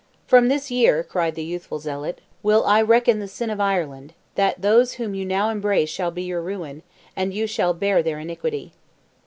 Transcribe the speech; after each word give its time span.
"From 0.25 0.47
this 0.47 0.71
year," 0.71 1.03
cried 1.03 1.35
the 1.35 1.43
youthful 1.43 1.77
zealot, 1.77 2.21
"will 2.41 2.65
I 2.65 2.81
reckon 2.81 3.19
the 3.19 3.27
sin 3.27 3.51
of 3.51 3.59
Ireland, 3.61 4.15
that 4.33 4.63
those 4.63 4.93
whom 4.93 5.13
you 5.13 5.25
now 5.25 5.49
embrace 5.51 5.89
shall 5.89 6.09
be 6.09 6.23
your 6.23 6.41
ruin, 6.41 6.81
and 7.15 7.31
you 7.35 7.45
shall 7.45 7.75
bear 7.75 8.01
their 8.01 8.17
iniquity." 8.19 8.73